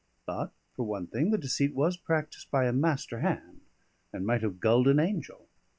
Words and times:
But, 0.25 0.51
for 0.73 0.81
one 0.83 1.05
thing, 1.05 1.29
the 1.29 1.37
deceit 1.37 1.75
was 1.75 1.95
practised 1.95 2.49
by 2.49 2.65
a 2.65 2.73
master 2.73 3.19
hand, 3.19 3.61
and 4.11 4.25
might 4.25 4.41
have 4.41 4.59
gulled 4.59 4.87
an 4.87 4.99
angel. 4.99 5.47